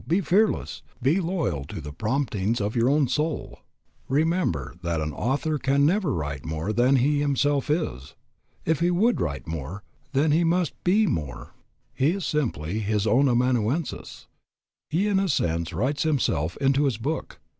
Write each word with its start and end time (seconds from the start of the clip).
Be 0.07 0.19
fearless. 0.19 0.81
Be 0.99 1.19
loyal 1.19 1.63
to 1.65 1.79
the 1.79 1.93
promptings 1.93 2.59
of 2.59 2.75
your 2.75 2.89
own 2.89 3.05
soul_. 3.05 3.57
Remember 4.09 4.73
that 4.81 4.99
an 4.99 5.13
author 5.13 5.59
can 5.59 5.85
never 5.85 6.11
write 6.11 6.43
more 6.43 6.73
than 6.73 6.95
he 6.95 7.19
himself 7.19 7.69
is. 7.69 8.15
If 8.65 8.79
he 8.79 8.89
would 8.89 9.21
write 9.21 9.45
more, 9.45 9.83
then 10.13 10.31
he 10.31 10.43
must 10.43 10.73
be 10.83 11.05
more. 11.05 11.53
He 11.93 12.13
is 12.13 12.25
simply 12.25 12.79
his 12.79 13.05
own 13.05 13.29
amanuensis. 13.29 14.25
He 14.89 15.05
in 15.07 15.19
a 15.19 15.29
sense 15.29 15.71
writes 15.71 16.01
himself 16.01 16.57
into 16.57 16.85
his 16.85 16.97
book. 16.97 17.37